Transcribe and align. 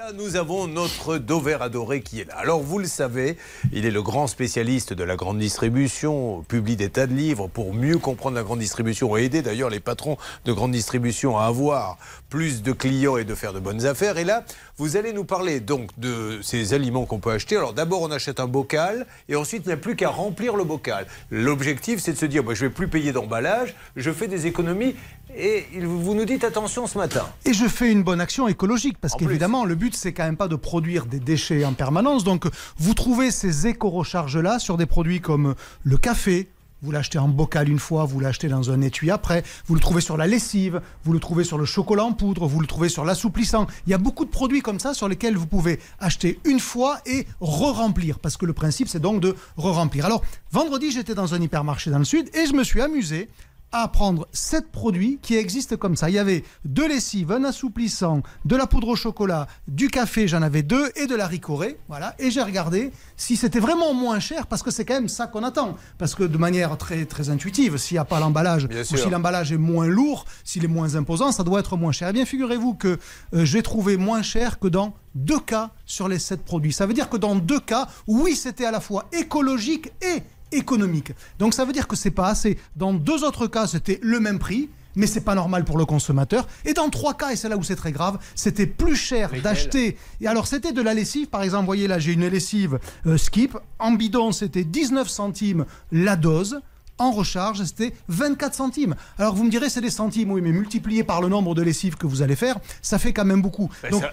Là, 0.00 0.12
nous 0.14 0.36
avons 0.36 0.66
notre 0.66 1.18
Dover 1.18 1.58
adoré 1.60 2.00
qui 2.00 2.20
est 2.20 2.24
là. 2.24 2.38
Alors, 2.38 2.62
vous 2.62 2.78
le 2.78 2.86
savez, 2.86 3.36
il 3.70 3.84
est 3.84 3.90
le 3.90 4.02
grand 4.02 4.28
spécialiste 4.28 4.94
de 4.94 5.04
la 5.04 5.14
grande 5.14 5.38
distribution, 5.38 6.42
publie 6.48 6.74
des 6.74 6.88
tas 6.88 7.06
de 7.06 7.12
livres 7.12 7.48
pour 7.48 7.74
mieux 7.74 7.98
comprendre 7.98 8.34
la 8.34 8.42
grande 8.42 8.60
distribution 8.60 9.14
et 9.18 9.24
aider 9.24 9.42
d'ailleurs 9.42 9.68
les 9.68 9.78
patrons 9.78 10.16
de 10.46 10.54
grande 10.54 10.72
distribution 10.72 11.36
à 11.36 11.44
avoir 11.44 11.98
plus 12.30 12.62
de 12.62 12.72
clients 12.72 13.18
et 13.18 13.24
de 13.24 13.34
faire 13.34 13.52
de 13.52 13.60
bonnes 13.60 13.84
affaires. 13.84 14.16
Et 14.16 14.24
là, 14.24 14.42
vous 14.78 14.96
allez 14.96 15.12
nous 15.12 15.24
parler 15.24 15.60
donc 15.60 15.90
de 15.98 16.38
ces 16.40 16.72
aliments 16.72 17.04
qu'on 17.04 17.18
peut 17.18 17.32
acheter. 17.32 17.58
Alors, 17.58 17.74
d'abord, 17.74 18.00
on 18.00 18.10
achète 18.10 18.40
un 18.40 18.46
bocal 18.46 19.06
et 19.28 19.36
ensuite, 19.36 19.64
il 19.66 19.68
n'y 19.68 19.74
a 19.74 19.76
plus 19.76 19.96
qu'à 19.96 20.08
remplir 20.08 20.56
le 20.56 20.64
bocal. 20.64 21.06
L'objectif, 21.30 22.00
c'est 22.00 22.12
de 22.12 22.18
se 22.18 22.24
dire, 22.24 22.42
je 22.54 22.64
ne 22.64 22.68
vais 22.68 22.74
plus 22.74 22.88
payer 22.88 23.12
d'emballage, 23.12 23.74
je 23.96 24.10
fais 24.10 24.28
des 24.28 24.46
économies. 24.46 24.94
Et 25.36 25.64
vous 25.80 26.14
nous 26.14 26.24
dites 26.24 26.42
attention 26.42 26.88
ce 26.88 26.98
matin. 26.98 27.24
Et 27.44 27.52
je 27.52 27.66
fais 27.66 27.92
une 27.92 28.02
bonne 28.02 28.20
action 28.20 28.48
écologique 28.48 28.98
parce 29.00 29.14
qu'évidemment, 29.14 29.64
le 29.64 29.76
but, 29.76 29.94
c'est 30.00 30.12
quand 30.14 30.24
même 30.24 30.36
pas 30.36 30.48
de 30.48 30.56
produire 30.56 31.04
des 31.04 31.20
déchets 31.20 31.64
en 31.64 31.74
permanence. 31.74 32.24
Donc, 32.24 32.46
vous 32.78 32.94
trouvez 32.94 33.30
ces 33.30 33.66
éco-recharges-là 33.66 34.58
sur 34.58 34.76
des 34.78 34.86
produits 34.86 35.20
comme 35.20 35.54
le 35.84 35.96
café, 35.98 36.48
vous 36.82 36.90
l'achetez 36.90 37.18
en 37.18 37.28
bocal 37.28 37.68
une 37.68 37.78
fois, 37.78 38.06
vous 38.06 38.20
l'achetez 38.20 38.48
dans 38.48 38.70
un 38.70 38.80
étui 38.80 39.10
après, 39.10 39.42
vous 39.66 39.74
le 39.74 39.80
trouvez 39.80 40.00
sur 40.00 40.16
la 40.16 40.26
lessive, 40.26 40.80
vous 41.04 41.12
le 41.12 41.20
trouvez 41.20 41.44
sur 41.44 41.58
le 41.58 41.66
chocolat 41.66 42.04
en 42.04 42.12
poudre, 42.12 42.46
vous 42.46 42.60
le 42.60 42.66
trouvez 42.66 42.88
sur 42.88 43.04
l'assouplissant. 43.04 43.66
Il 43.86 43.90
y 43.90 43.94
a 43.94 43.98
beaucoup 43.98 44.24
de 44.24 44.30
produits 44.30 44.62
comme 44.62 44.80
ça 44.80 44.94
sur 44.94 45.06
lesquels 45.06 45.36
vous 45.36 45.46
pouvez 45.46 45.78
acheter 45.98 46.40
une 46.46 46.60
fois 46.60 46.98
et 47.04 47.26
re-remplir, 47.42 48.18
parce 48.18 48.38
que 48.38 48.46
le 48.46 48.54
principe 48.54 48.88
c'est 48.88 49.00
donc 49.00 49.20
de 49.20 49.36
re-remplir. 49.58 50.06
Alors, 50.06 50.22
vendredi, 50.50 50.90
j'étais 50.90 51.14
dans 51.14 51.34
un 51.34 51.42
hypermarché 51.42 51.90
dans 51.90 51.98
le 51.98 52.04
sud 52.04 52.30
et 52.34 52.46
je 52.46 52.54
me 52.54 52.64
suis 52.64 52.80
amusé 52.80 53.28
à 53.72 53.88
prendre 53.88 54.28
sept 54.32 54.70
produits 54.70 55.18
qui 55.22 55.36
existent 55.36 55.76
comme 55.76 55.96
ça. 55.96 56.10
Il 56.10 56.14
y 56.14 56.18
avait 56.18 56.44
de 56.64 56.82
lessive, 56.82 57.32
un 57.32 57.44
assouplissant, 57.44 58.22
de 58.44 58.56
la 58.56 58.66
poudre 58.66 58.88
au 58.88 58.96
chocolat, 58.96 59.46
du 59.68 59.88
café, 59.88 60.28
j'en 60.28 60.42
avais 60.42 60.62
deux, 60.62 60.90
et 60.96 61.06
de 61.06 61.14
la 61.14 61.26
ricorée. 61.26 61.78
Voilà. 61.88 62.14
Et 62.18 62.30
j'ai 62.30 62.42
regardé 62.42 62.92
si 63.16 63.36
c'était 63.36 63.60
vraiment 63.60 63.94
moins 63.94 64.20
cher, 64.20 64.46
parce 64.46 64.62
que 64.62 64.70
c'est 64.70 64.84
quand 64.84 64.94
même 64.94 65.08
ça 65.08 65.26
qu'on 65.26 65.44
attend. 65.44 65.76
Parce 65.98 66.14
que 66.14 66.24
de 66.24 66.38
manière 66.38 66.76
très, 66.78 67.04
très 67.04 67.30
intuitive, 67.30 67.76
s'il 67.76 67.94
n'y 67.94 68.00
a 68.00 68.04
pas 68.04 68.20
l'emballage, 68.20 68.64
ou 68.64 68.96
si 68.96 69.10
l'emballage 69.10 69.52
est 69.52 69.58
moins 69.58 69.86
lourd, 69.86 70.24
s'il 70.44 70.64
est 70.64 70.68
moins 70.68 70.94
imposant, 70.96 71.32
ça 71.32 71.44
doit 71.44 71.60
être 71.60 71.76
moins 71.76 71.92
cher. 71.92 72.08
Eh 72.10 72.12
bien, 72.12 72.26
figurez-vous 72.26 72.74
que 72.74 72.98
euh, 73.34 73.44
j'ai 73.44 73.62
trouvé 73.62 73.96
moins 73.96 74.22
cher 74.22 74.58
que 74.58 74.68
dans 74.68 74.94
deux 75.14 75.40
cas 75.40 75.70
sur 75.86 76.08
les 76.08 76.18
sept 76.18 76.44
produits. 76.44 76.72
Ça 76.72 76.86
veut 76.86 76.94
dire 76.94 77.08
que 77.08 77.16
dans 77.16 77.34
deux 77.34 77.60
cas, 77.60 77.88
oui, 78.06 78.36
c'était 78.36 78.64
à 78.64 78.70
la 78.70 78.80
fois 78.80 79.06
écologique 79.12 79.92
et 80.02 80.22
économique. 80.52 81.12
Donc 81.38 81.54
ça 81.54 81.64
veut 81.64 81.72
dire 81.72 81.88
que 81.88 81.96
c'est 81.96 82.10
pas 82.10 82.28
assez. 82.28 82.58
Dans 82.76 82.92
deux 82.92 83.24
autres 83.24 83.46
cas, 83.46 83.66
c'était 83.66 83.98
le 84.02 84.20
même 84.20 84.38
prix, 84.38 84.70
mais 84.96 85.06
c'est 85.06 85.20
pas 85.20 85.34
normal 85.34 85.64
pour 85.64 85.78
le 85.78 85.84
consommateur. 85.84 86.46
Et 86.64 86.72
dans 86.72 86.88
trois 86.90 87.14
cas, 87.14 87.30
et 87.30 87.36
c'est 87.36 87.48
là 87.48 87.56
où 87.56 87.62
c'est 87.62 87.76
très 87.76 87.92
grave, 87.92 88.18
c'était 88.34 88.66
plus 88.66 88.96
cher 88.96 89.30
d'acheter. 89.42 89.96
Et 90.20 90.26
alors 90.26 90.46
c'était 90.46 90.72
de 90.72 90.82
la 90.82 90.94
lessive, 90.94 91.28
par 91.28 91.42
exemple, 91.42 91.66
voyez 91.66 91.86
là, 91.86 91.98
j'ai 91.98 92.12
une 92.12 92.26
lessive 92.26 92.78
euh, 93.06 93.16
Skip 93.16 93.56
en 93.78 93.92
bidon, 93.92 94.32
c'était 94.32 94.64
19 94.64 95.08
centimes 95.08 95.66
la 95.92 96.16
dose 96.16 96.60
en 97.00 97.10
recharge, 97.10 97.64
c'était 97.64 97.92
24 98.08 98.54
centimes. 98.54 98.94
Alors 99.18 99.34
vous 99.34 99.44
me 99.44 99.50
direz, 99.50 99.68
c'est 99.68 99.80
des 99.80 99.90
centimes, 99.90 100.30
oui, 100.30 100.40
mais 100.40 100.52
multiplié 100.52 101.02
par 101.02 101.20
le 101.20 101.28
nombre 101.28 101.54
de 101.54 101.62
lessives 101.62 101.96
que 101.96 102.06
vous 102.06 102.22
allez 102.22 102.36
faire, 102.36 102.58
ça 102.82 102.98
fait 102.98 103.12
quand 103.12 103.24
même 103.24 103.42
beaucoup. 103.42 103.70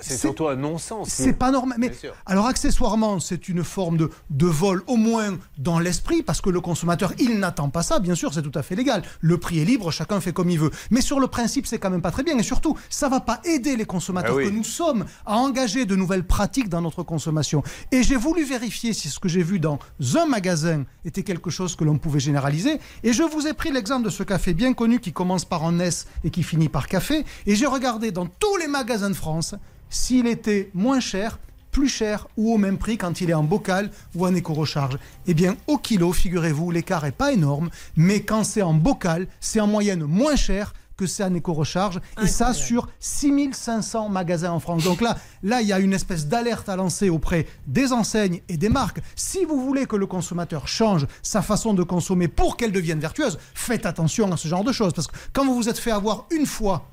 c'est 0.00 0.16
surtout 0.16 0.48
un 0.48 0.56
non-sens. 0.56 1.08
C'est 1.08 1.34
pas 1.34 1.50
normal. 1.50 1.76
Mais 1.78 1.92
alors 2.26 2.46
accessoirement, 2.46 3.20
c'est 3.20 3.48
une 3.48 3.62
forme 3.62 3.96
de, 3.96 4.10
de 4.30 4.46
vol, 4.46 4.82
au 4.86 4.96
moins 4.96 5.38
dans 5.58 5.78
l'esprit, 5.78 6.22
parce 6.22 6.40
que 6.40 6.50
le 6.50 6.60
consommateur, 6.60 7.12
il 7.18 7.38
n'attend 7.38 7.68
pas 7.68 7.82
ça, 7.82 7.98
bien 7.98 8.14
sûr, 8.14 8.32
c'est 8.32 8.42
tout 8.42 8.58
à 8.58 8.62
fait 8.62 8.74
légal. 8.74 9.02
Le 9.20 9.38
prix 9.38 9.60
est 9.60 9.64
libre, 9.64 9.90
chacun 9.90 10.20
fait 10.20 10.32
comme 10.32 10.50
il 10.50 10.58
veut. 10.58 10.70
Mais 10.90 11.02
sur 11.02 11.20
le 11.20 11.26
principe, 11.26 11.66
c'est 11.66 11.78
quand 11.78 11.90
même 11.90 12.02
pas 12.02 12.10
très 12.10 12.22
bien. 12.22 12.38
Et 12.38 12.42
surtout, 12.42 12.76
ça 12.88 13.08
va 13.08 13.20
pas 13.20 13.40
aider 13.44 13.76
les 13.76 13.84
consommateurs 13.84 14.36
ah 14.40 14.44
que 14.44 14.48
nous 14.48 14.64
sommes 14.64 15.04
à 15.26 15.36
engager 15.36 15.84
de 15.84 15.96
nouvelles 15.96 16.24
pratiques 16.24 16.68
dans 16.68 16.80
notre 16.80 17.02
consommation. 17.02 17.62
Et 17.92 18.02
j'ai 18.02 18.16
voulu 18.16 18.44
vérifier 18.44 18.92
si 18.92 19.08
ce 19.08 19.18
que 19.18 19.28
j'ai 19.28 19.42
vu 19.42 19.58
dans 19.58 19.78
un 20.16 20.26
magasin 20.26 20.84
était 21.04 21.22
quelque 21.22 21.50
chose 21.50 21.76
que 21.76 21.84
l'on 21.84 21.98
pouvait 21.98 22.20
généraliser. 22.20 22.69
Et 23.02 23.12
je 23.12 23.22
vous 23.22 23.46
ai 23.46 23.54
pris 23.54 23.72
l'exemple 23.72 24.04
de 24.04 24.10
ce 24.10 24.22
café 24.22 24.54
bien 24.54 24.72
connu 24.74 25.00
qui 25.00 25.12
commence 25.12 25.44
par 25.44 25.64
un 25.64 25.78
S 25.78 26.06
et 26.24 26.30
qui 26.30 26.42
finit 26.42 26.68
par 26.68 26.86
café. 26.86 27.24
Et 27.46 27.56
j'ai 27.56 27.66
regardé 27.66 28.12
dans 28.12 28.26
tous 28.26 28.56
les 28.58 28.68
magasins 28.68 29.10
de 29.10 29.14
France 29.14 29.54
s'il 29.88 30.26
était 30.26 30.70
moins 30.74 31.00
cher 31.00 31.38
plus 31.70 31.88
cher 31.88 32.26
ou 32.36 32.52
au 32.52 32.58
même 32.58 32.78
prix 32.78 32.98
quand 32.98 33.20
il 33.20 33.30
est 33.30 33.34
en 33.34 33.44
bocal 33.44 33.90
ou 34.14 34.26
en 34.26 34.34
éco-recharge. 34.34 34.98
Eh 35.26 35.34
bien, 35.34 35.56
au 35.66 35.78
kilo, 35.78 36.12
figurez-vous, 36.12 36.70
l'écart 36.70 37.04
n'est 37.04 37.12
pas 37.12 37.32
énorme, 37.32 37.70
mais 37.96 38.22
quand 38.22 38.44
c'est 38.44 38.62
en 38.62 38.74
bocal, 38.74 39.28
c'est 39.40 39.60
en 39.60 39.66
moyenne 39.66 40.04
moins 40.04 40.36
cher 40.36 40.72
que 41.00 41.06
c'est 41.06 41.24
en 41.24 41.34
éco-recharge, 41.34 41.98
et 42.22 42.26
ça 42.26 42.52
sur 42.52 42.86
6500 42.98 44.10
magasins 44.10 44.52
en 44.52 44.60
France. 44.60 44.84
Donc 44.84 45.00
là, 45.00 45.16
là, 45.42 45.62
il 45.62 45.68
y 45.68 45.72
a 45.72 45.78
une 45.78 45.94
espèce 45.94 46.26
d'alerte 46.26 46.68
à 46.68 46.76
lancer 46.76 47.08
auprès 47.08 47.46
des 47.66 47.94
enseignes 47.94 48.42
et 48.50 48.58
des 48.58 48.68
marques. 48.68 49.00
Si 49.16 49.46
vous 49.46 49.58
voulez 49.58 49.86
que 49.86 49.96
le 49.96 50.06
consommateur 50.06 50.68
change 50.68 51.06
sa 51.22 51.40
façon 51.40 51.72
de 51.72 51.82
consommer 51.82 52.28
pour 52.28 52.58
qu'elle 52.58 52.72
devienne 52.72 53.00
vertueuse, 53.00 53.38
faites 53.54 53.86
attention 53.86 54.30
à 54.30 54.36
ce 54.36 54.46
genre 54.46 54.62
de 54.62 54.72
choses. 54.72 54.92
Parce 54.92 55.06
que 55.06 55.16
quand 55.32 55.46
vous 55.46 55.54
vous 55.54 55.70
êtes 55.70 55.78
fait 55.78 55.90
avoir 55.90 56.26
une 56.30 56.44
fois 56.44 56.84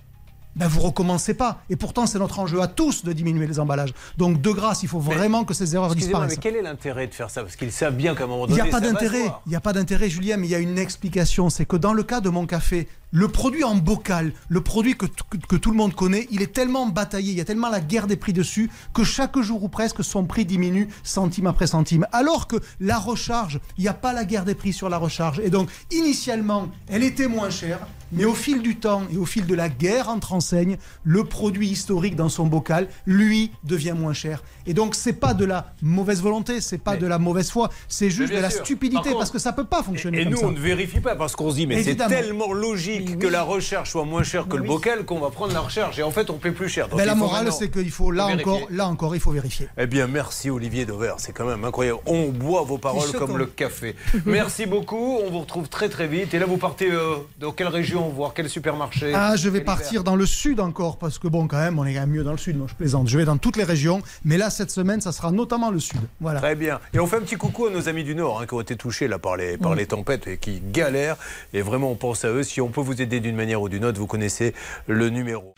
ben 0.57 0.67
vous 0.67 0.81
recommencez 0.81 1.35
pas. 1.35 1.61
Et 1.69 1.75
pourtant, 1.75 2.05
c'est 2.05 2.19
notre 2.19 2.39
enjeu 2.39 2.61
à 2.61 2.67
tous 2.67 3.05
de 3.05 3.13
diminuer 3.13 3.47
les 3.47 3.59
emballages. 3.59 3.93
Donc, 4.17 4.41
de 4.41 4.49
grâce, 4.49 4.83
il 4.83 4.89
faut 4.89 4.99
vraiment 4.99 5.45
que 5.45 5.53
ces 5.53 5.75
erreurs 5.75 5.93
disparaissent. 5.95 6.31
Mais 6.31 6.37
quel 6.37 6.55
est 6.55 6.61
l'intérêt 6.61 7.07
de 7.07 7.13
faire 7.13 7.29
ça? 7.29 7.43
Parce 7.43 7.55
qu'ils 7.55 7.71
savent 7.71 7.95
bien 7.95 8.15
qu'à 8.15 8.23
un 8.23 8.27
moment 8.27 8.47
donné, 8.47 8.59
il 8.59 8.63
n'y 8.63 8.67
a 8.67 8.71
pas 8.71 8.81
d'intérêt. 8.81 9.31
Il 9.45 9.49
n'y 9.49 9.55
a 9.55 9.61
pas 9.61 9.73
d'intérêt, 9.73 10.09
Julien, 10.09 10.37
mais 10.37 10.47
il 10.47 10.49
y 10.49 10.55
a 10.55 10.59
une 10.59 10.79
explication. 10.79 11.49
C'est 11.49 11.65
que 11.65 11.77
dans 11.77 11.93
le 11.93 12.03
cas 12.03 12.21
de 12.21 12.29
mon 12.29 12.47
café, 12.47 12.87
le 13.11 13.27
produit 13.27 13.63
en 13.63 13.75
bocal, 13.75 14.33
le 14.49 14.61
produit 14.61 14.95
que, 14.95 15.05
que, 15.47 15.55
tout 15.55 15.71
le 15.71 15.77
monde 15.77 15.93
connaît, 15.93 16.27
il 16.29 16.41
est 16.41 16.53
tellement 16.53 16.87
bataillé, 16.87 17.31
il 17.31 17.37
y 17.37 17.41
a 17.41 17.45
tellement 17.45 17.69
la 17.69 17.79
guerre 17.79 18.07
des 18.07 18.17
prix 18.17 18.33
dessus, 18.33 18.69
que 18.93 19.03
chaque 19.03 19.39
jour 19.39 19.63
ou 19.63 19.69
presque, 19.69 20.03
son 20.03 20.25
prix 20.25 20.45
diminue 20.45 20.87
centime 21.03 21.47
après 21.47 21.67
centime. 21.67 22.05
Alors 22.11 22.47
que 22.47 22.57
la 22.79 22.97
recharge, 22.97 23.59
il 23.77 23.81
n'y 23.81 23.87
a 23.87 23.93
pas 23.93 24.13
la 24.13 24.25
guerre 24.25 24.45
des 24.45 24.55
prix 24.55 24.73
sur 24.73 24.89
la 24.89 24.97
recharge. 24.97 25.39
Et 25.39 25.49
donc, 25.49 25.69
initialement, 25.91 26.69
elle 26.89 27.03
était 27.03 27.27
moins 27.27 27.49
chère, 27.49 27.79
mais 28.11 28.25
au 28.25 28.33
fil 28.33 28.61
du 28.61 28.77
temps 28.77 29.03
et 29.11 29.17
au 29.17 29.25
fil 29.25 29.45
de 29.45 29.55
la 29.55 29.69
guerre 29.69 30.09
entre 30.09 30.33
enseignes, 30.33 30.77
le 31.03 31.23
produit 31.23 31.69
historique 31.69 32.15
dans 32.15 32.29
son 32.29 32.45
bocal, 32.45 32.87
lui, 33.05 33.51
devient 33.63 33.95
moins 33.97 34.13
cher. 34.13 34.43
Et 34.65 34.73
donc, 34.73 34.95
c'est 34.95 35.13
pas 35.13 35.33
de 35.33 35.45
la 35.45 35.73
mauvaise 35.81 36.21
volonté, 36.21 36.61
c'est 36.61 36.77
pas 36.77 36.97
de 36.97 37.07
la 37.07 37.19
mauvaise 37.19 37.49
foi, 37.51 37.69
c'est 37.87 38.09
juste 38.09 38.33
de 38.33 38.39
la 38.39 38.49
stupidité, 38.49 39.11
parce 39.13 39.31
que 39.31 39.39
ça 39.39 39.53
peut 39.53 39.65
pas 39.65 39.83
fonctionner. 39.83 40.19
Et, 40.19 40.21
et 40.21 40.25
nous, 40.25 40.39
on 40.43 40.51
ne 40.51 40.59
vérifie 40.59 40.99
pas, 40.99 41.15
parce 41.15 41.35
qu'on 41.35 41.51
se 41.51 41.55
dit, 41.55 41.67
mais 41.67 41.83
c'est 41.83 41.95
tellement 41.95 42.51
logique 42.51 42.96
que 43.05 43.27
la 43.27 43.43
recherche 43.43 43.91
soit 43.91 44.05
moins 44.05 44.23
chère 44.23 44.47
que 44.47 44.57
le 44.57 44.63
bocal 44.63 45.05
qu'on 45.05 45.19
va 45.19 45.29
prendre 45.29 45.53
la 45.53 45.61
recherche. 45.61 45.99
Et 45.99 46.03
en 46.03 46.11
fait, 46.11 46.29
on 46.29 46.37
paie 46.37 46.51
plus 46.51 46.69
cher. 46.69 46.87
Mais 46.95 47.05
la 47.05 47.15
morale, 47.15 47.51
c'est 47.51 47.69
qu'il 47.69 47.91
faut, 47.91 48.11
là 48.11 48.27
encore, 48.27 48.61
là 48.69 48.87
encore, 48.87 49.15
il 49.15 49.21
faut 49.21 49.31
vérifier. 49.31 49.67
Eh 49.77 49.87
bien, 49.87 50.07
merci 50.07 50.49
Olivier 50.49 50.85
Dover. 50.85 51.13
C'est 51.17 51.33
quand 51.33 51.45
même 51.45 51.63
incroyable. 51.63 51.99
On 52.05 52.29
boit 52.29 52.63
vos 52.63 52.77
paroles 52.77 53.11
comme 53.13 53.37
le 53.37 53.45
café. 53.45 53.95
merci 54.25 54.65
beaucoup. 54.65 55.19
On 55.23 55.29
vous 55.29 55.39
retrouve 55.39 55.69
très 55.69 55.89
très 55.89 56.07
vite. 56.07 56.33
Et 56.33 56.39
là, 56.39 56.45
vous 56.45 56.57
partez 56.57 56.91
euh, 56.91 57.15
dans 57.39 57.51
quelle 57.51 57.67
région 57.67 58.07
voir 58.09 58.33
quel 58.33 58.49
supermarché? 58.49 59.13
Ah, 59.13 59.35
je 59.35 59.49
vais 59.49 59.61
partir 59.61 60.03
dans 60.03 60.15
le 60.15 60.25
sud 60.25 60.59
encore 60.59 60.97
parce 60.97 61.19
que 61.19 61.27
bon, 61.27 61.47
quand 61.47 61.57
même, 61.57 61.79
on 61.79 61.85
est 61.85 61.93
quand 61.93 62.01
même 62.01 62.11
mieux 62.11 62.23
dans 62.23 62.31
le 62.31 62.37
sud. 62.37 62.57
Moi, 62.57 62.67
je 62.69 62.75
plaisante. 62.75 63.07
Je 63.07 63.17
vais 63.17 63.25
dans 63.25 63.37
toutes 63.37 63.57
les 63.57 63.63
régions, 63.63 64.01
mais 64.25 64.37
là, 64.37 64.49
cette 64.49 64.71
semaine, 64.71 65.01
ça 65.01 65.11
sera 65.11 65.31
notamment 65.31 65.71
le 65.71 65.79
sud. 65.79 66.01
Voilà. 66.21 66.39
Très 66.39 66.55
bien. 66.55 66.79
Et 66.93 66.99
on 66.99 67.07
fait 67.07 67.17
un 67.17 67.21
petit 67.21 67.35
coucou 67.35 67.67
à 67.67 67.69
nos 67.69 67.89
amis 67.89 68.03
du 68.03 68.15
Nord 68.15 68.41
hein, 68.41 68.45
qui 68.45 68.53
ont 68.53 68.61
été 68.61 68.75
touchés 68.75 69.07
là 69.07 69.19
par 69.19 69.37
les 69.37 69.57
par 69.57 69.75
les 69.75 69.85
tempêtes 69.85 70.27
et 70.27 70.37
qui 70.37 70.61
galèrent. 70.61 71.17
Et 71.53 71.61
vraiment, 71.61 71.91
on 71.91 71.95
pense 71.95 72.25
à 72.25 72.29
eux. 72.29 72.43
Si 72.43 72.61
on 72.61 72.69
peut 72.69 72.81
vous 72.87 73.01
aider 73.01 73.19
d'une 73.19 73.35
manière 73.35 73.61
ou 73.61 73.69
d'une 73.69 73.85
autre. 73.85 73.99
Vous 73.99 74.07
connaissez 74.07 74.53
le 74.87 75.09
numéro. 75.09 75.53